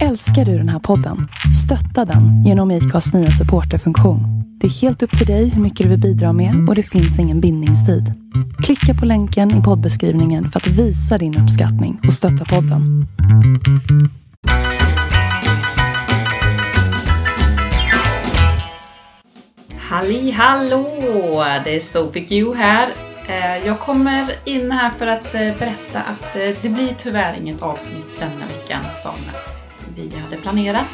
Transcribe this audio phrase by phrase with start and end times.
[0.00, 1.28] Älskar du den här podden?
[1.64, 4.20] Stötta den genom IKAs nya supporterfunktion.
[4.60, 7.18] Det är helt upp till dig hur mycket du vill bidra med och det finns
[7.18, 8.12] ingen bindningstid.
[8.64, 13.06] Klicka på länken i poddbeskrivningen för att visa din uppskattning och stötta podden.
[19.78, 20.86] Halli hallå!
[21.64, 22.88] Det är Sophie Q här.
[23.28, 27.62] Eh, jag kommer in här för att eh, berätta att eh, det blir tyvärr inget
[27.62, 29.14] avsnitt denna veckan som
[29.94, 30.86] vi hade planerat.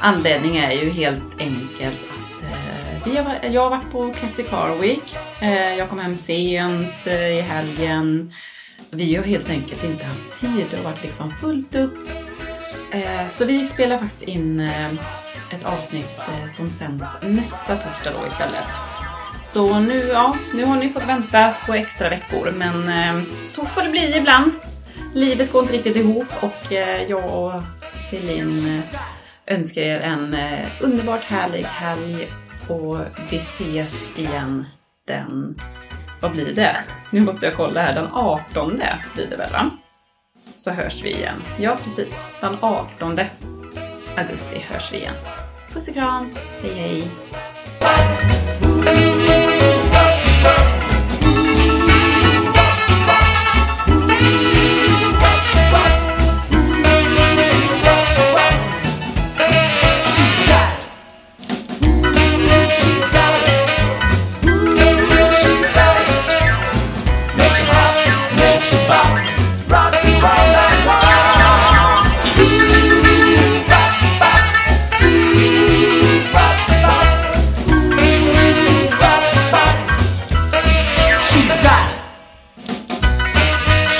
[0.00, 4.78] Anledningen är ju helt enkelt att eh, vi har, jag har varit på Classic Car
[4.80, 5.16] Week.
[5.40, 8.32] Eh, Jag kom hem sent eh, i helgen.
[8.90, 10.66] Vi har helt enkelt inte haft tid.
[10.70, 11.94] Det har varit liksom fullt upp.
[12.92, 14.86] Eh, Så vi spelar faktiskt in eh,
[15.50, 18.64] ett avsnitt eh, som sänds nästa torsdag då istället.
[19.42, 23.82] Så nu, ja, nu har ni fått vänta två extra veckor men eh, så får
[23.82, 24.50] det bli ibland.
[25.14, 27.62] Livet går inte riktigt ihop och eh, jag och
[28.12, 28.84] Celine eh,
[29.46, 32.28] önskar er en eh, underbart härlig helg
[32.68, 32.98] och
[33.30, 34.66] vi ses igen
[35.06, 35.60] den,
[36.20, 36.76] vad blir det?
[37.10, 38.82] Nu måste jag kolla här, den 18
[39.14, 39.70] blir det väl va?
[40.56, 41.42] Så hörs vi igen.
[41.58, 43.20] Ja precis, den 18
[44.16, 45.14] augusti hörs vi igen.
[45.72, 46.30] Puss och kram,
[46.62, 47.04] hej hej!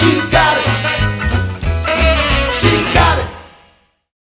[0.03, 0.52] she's got.